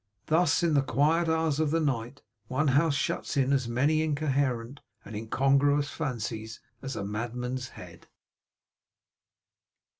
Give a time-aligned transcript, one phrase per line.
[0.25, 4.79] Thus in the quiet hours of the night, one house shuts in as many incoherent
[5.05, 8.07] and incongruous fancies as a madman's head.